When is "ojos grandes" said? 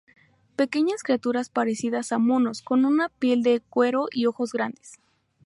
4.25-4.97